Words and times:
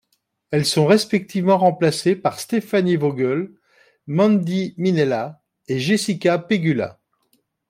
Elles 0.49 0.65
sont 0.65 0.87
respectivement 0.87 1.59
remplacées 1.59 2.15
par 2.15 2.39
Stefanie 2.39 2.95
Vögele, 2.95 3.53
Mandy 4.07 4.73
Minella 4.79 5.43
et 5.67 5.77
Jessica 5.77 6.39
Pegula. 6.39 6.99